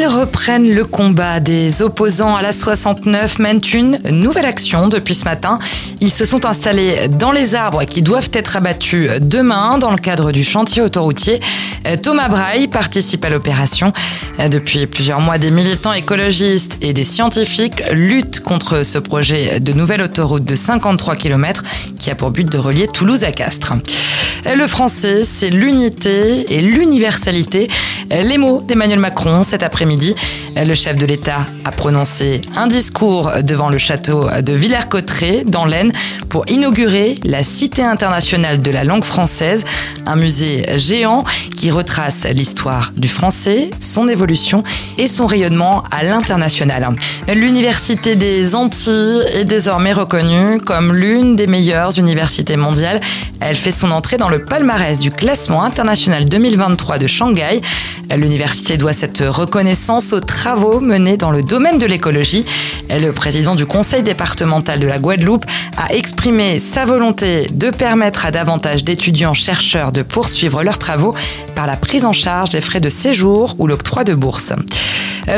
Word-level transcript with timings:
Ils 0.00 0.06
reprennent 0.06 0.70
le 0.72 0.84
combat. 0.84 1.40
Des 1.40 1.82
opposants 1.82 2.36
à 2.36 2.42
la 2.42 2.52
69 2.52 3.40
mènent 3.40 3.58
une 3.74 3.98
nouvelle 4.12 4.46
action 4.46 4.86
depuis 4.86 5.14
ce 5.16 5.24
matin. 5.24 5.58
Ils 6.00 6.12
se 6.12 6.24
sont 6.24 6.46
installés 6.46 7.08
dans 7.08 7.32
les 7.32 7.56
arbres 7.56 7.82
qui 7.82 8.02
doivent 8.02 8.30
être 8.32 8.56
abattus 8.56 9.10
demain 9.20 9.78
dans 9.78 9.90
le 9.90 9.96
cadre 9.96 10.30
du 10.30 10.44
chantier 10.44 10.82
autoroutier. 10.82 11.40
Thomas 12.02 12.28
Braille 12.28 12.68
participe 12.68 13.24
à 13.24 13.28
l'opération. 13.28 13.92
Depuis 14.50 14.86
plusieurs 14.86 15.20
mois, 15.20 15.38
des 15.38 15.50
militants 15.50 15.92
écologistes 15.92 16.78
et 16.80 16.92
des 16.92 17.04
scientifiques 17.04 17.82
luttent 17.90 18.38
contre 18.40 18.84
ce 18.84 18.98
projet 18.98 19.58
de 19.58 19.72
nouvelle 19.72 20.02
autoroute 20.02 20.44
de 20.44 20.54
53 20.54 21.16
km 21.16 21.64
qui 21.98 22.10
a 22.10 22.14
pour 22.14 22.30
but 22.30 22.48
de 22.48 22.58
relier 22.58 22.86
Toulouse 22.86 23.24
à 23.24 23.32
Castres. 23.32 23.74
Le 24.44 24.66
français, 24.68 25.24
c'est 25.24 25.50
l'unité 25.50 26.54
et 26.54 26.60
l'universalité. 26.60 27.68
Les 28.10 28.38
mots 28.38 28.62
d'Emmanuel 28.62 29.00
Macron 29.00 29.42
cet 29.42 29.62
après-midi 29.62 29.87
midi. 29.88 30.14
Le 30.56 30.74
chef 30.74 30.96
de 30.96 31.06
l'État 31.06 31.46
a 31.64 31.70
prononcé 31.70 32.40
un 32.56 32.66
discours 32.66 33.30
devant 33.42 33.68
le 33.68 33.78
château 33.78 34.28
de 34.42 34.52
Villers-Cotterêts 34.52 35.44
dans 35.46 35.64
l'Aisne 35.64 35.92
pour 36.28 36.48
inaugurer 36.48 37.16
la 37.24 37.42
Cité 37.42 37.82
internationale 37.82 38.60
de 38.60 38.70
la 38.70 38.84
langue 38.84 39.04
française, 39.04 39.64
un 40.06 40.16
musée 40.16 40.66
géant 40.76 41.24
qui 41.56 41.70
retrace 41.70 42.26
l'histoire 42.26 42.92
du 42.96 43.08
français, 43.08 43.70
son 43.80 44.08
évolution 44.08 44.62
et 44.96 45.06
son 45.06 45.26
rayonnement 45.26 45.82
à 45.90 46.02
l'international. 46.02 46.88
L'Université 47.28 48.16
des 48.16 48.54
Antilles 48.54 49.22
est 49.32 49.44
désormais 49.44 49.92
reconnue 49.92 50.58
comme 50.58 50.94
l'une 50.94 51.36
des 51.36 51.46
meilleures 51.46 51.98
universités 51.98 52.56
mondiales. 52.56 53.00
Elle 53.40 53.56
fait 53.56 53.70
son 53.70 53.90
entrée 53.90 54.16
dans 54.16 54.28
le 54.28 54.44
palmarès 54.44 54.98
du 54.98 55.10
classement 55.10 55.62
international 55.62 56.24
2023 56.24 56.98
de 56.98 57.06
Shanghai. 57.06 57.60
L'université 58.14 58.76
doit 58.76 58.92
cette 58.92 59.22
reconnaissance 59.26 60.12
aux 60.12 60.20
travaux 60.48 60.80
menés 60.80 61.18
dans 61.18 61.30
le 61.30 61.42
domaine 61.42 61.76
de 61.76 61.84
l'écologie. 61.84 62.46
Le 62.88 63.10
président 63.10 63.54
du 63.54 63.66
conseil 63.66 64.02
départemental 64.02 64.80
de 64.80 64.86
la 64.86 64.98
Guadeloupe 64.98 65.44
a 65.76 65.92
exprimé 65.92 66.58
sa 66.58 66.86
volonté 66.86 67.48
de 67.52 67.68
permettre 67.68 68.24
à 68.24 68.30
davantage 68.30 68.82
d'étudiants-chercheurs 68.82 69.92
de 69.92 70.00
poursuivre 70.00 70.62
leurs 70.62 70.78
travaux 70.78 71.14
par 71.54 71.66
la 71.66 71.76
prise 71.76 72.06
en 72.06 72.14
charge 72.14 72.48
des 72.48 72.62
frais 72.62 72.80
de 72.80 72.88
séjour 72.88 73.56
ou 73.58 73.66
l'octroi 73.66 74.04
de 74.04 74.14
bourse 74.14 74.54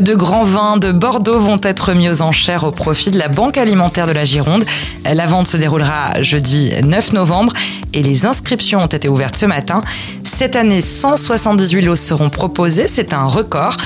de 0.00 0.14
grands 0.14 0.44
vins 0.44 0.76
de 0.76 0.92
Bordeaux 0.92 1.38
vont 1.38 1.58
être 1.62 1.94
mis 1.94 2.10
aux 2.10 2.22
enchères 2.22 2.64
au 2.64 2.70
profit 2.70 3.10
de 3.10 3.18
la 3.18 3.28
Banque 3.28 3.56
alimentaire 3.56 4.06
de 4.06 4.12
la 4.12 4.24
Gironde. 4.24 4.64
La 5.04 5.26
vente 5.26 5.46
se 5.46 5.56
déroulera 5.56 6.22
jeudi 6.22 6.72
9 6.82 7.12
novembre 7.14 7.52
et 7.94 8.02
les 8.02 8.26
inscriptions 8.26 8.82
ont 8.82 8.86
été 8.86 9.08
ouvertes 9.08 9.36
ce 9.36 9.46
matin. 9.46 9.82
Cette 10.24 10.56
année, 10.56 10.82
178 10.82 11.82
lots 11.82 11.96
seront 11.96 12.28
proposés, 12.28 12.86
c'est 12.86 13.12
un 13.12 13.24
record. 13.24 13.76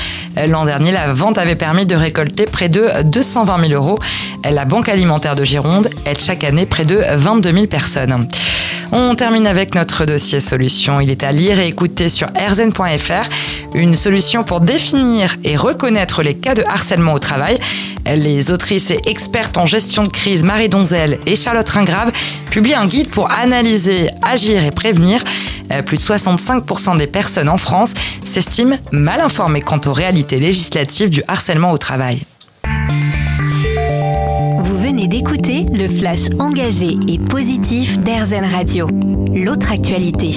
L'an 0.48 0.64
dernier, 0.64 0.91
la 0.91 1.12
vente 1.12 1.39
avait 1.39 1.55
permis 1.55 1.86
de 1.86 1.95
récolter 1.95 2.45
près 2.45 2.69
de 2.69 3.03
220 3.05 3.69
000 3.69 3.73
euros. 3.73 3.98
La 4.50 4.64
Banque 4.64 4.89
alimentaire 4.89 5.36
de 5.36 5.45
Gironde 5.45 5.89
aide 6.05 6.19
chaque 6.19 6.42
année 6.42 6.67
près 6.67 6.84
de 6.84 7.00
22 7.14 7.53
000 7.53 7.67
personnes. 7.67 8.27
On 8.95 9.15
termine 9.15 9.47
avec 9.47 9.75
notre 9.75 10.05
dossier 10.05 10.39
solution. 10.39 11.01
Il 11.01 11.11
est 11.11 11.25
à 11.25 11.33
lire 11.33 11.59
et 11.59 11.67
écouter 11.67 12.11
sur 12.11 12.29
rzn.fr. 12.29 13.27
Une 13.75 13.95
solution 13.95 14.45
pour 14.45 14.61
définir 14.61 15.37
et 15.45 15.57
reconnaître 15.57 16.23
les 16.23 16.35
cas 16.35 16.55
de 16.55 16.62
harcèlement 16.62 17.15
au 17.15 17.19
travail. 17.19 17.59
Les 18.05 18.51
autrices 18.51 18.91
et 18.91 19.01
expertes 19.07 19.57
en 19.57 19.65
gestion 19.65 20.03
de 20.03 20.11
crise 20.11 20.45
Marie 20.45 20.69
Donzel 20.69 21.19
et 21.25 21.37
Charlotte 21.37 21.69
Ringrave 21.70 22.13
publient 22.51 22.75
un 22.75 22.87
guide 22.87 23.09
pour 23.09 23.33
analyser, 23.33 24.11
agir 24.20 24.63
et 24.63 24.70
prévenir. 24.70 25.25
Plus 25.87 25.97
de 25.97 26.03
65% 26.03 26.98
des 26.98 27.07
personnes 27.07 27.48
en 27.48 27.57
France 27.57 27.95
s'estiment 28.25 28.77
mal 28.91 29.20
informées 29.20 29.63
quant 29.63 29.81
aux 29.87 29.95
réalités 29.95 30.39
législatives 30.39 31.09
du 31.09 31.23
harcèlement 31.29 31.73
au 31.73 31.79
travail 31.79 32.23
d'écouter 35.12 35.67
le 35.70 35.89
flash 35.89 36.30
engagé 36.39 36.96
et 37.06 37.18
positif 37.18 37.98
d'Airzen 37.98 38.46
Radio. 38.46 38.89
L'autre 39.34 39.70
actualité. 39.70 40.30